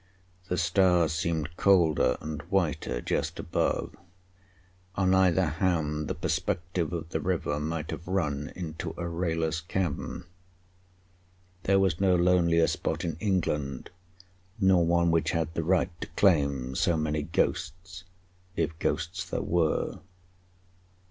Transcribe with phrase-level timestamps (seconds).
[0.47, 3.95] The stars seemed colder and whiter just above.
[4.95, 10.25] On either hand the perspective of the river might have run into a rayless cavern.
[11.65, 13.91] There was no lonelier spot in England,
[14.59, 18.03] nor one which had the right to claim so many ghosts,
[18.55, 19.99] if ghosts there were.